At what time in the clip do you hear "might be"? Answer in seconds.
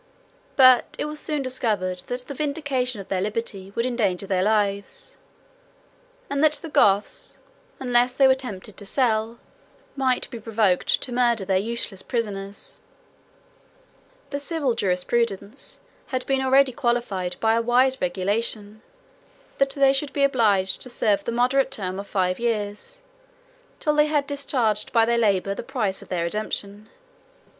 9.95-10.39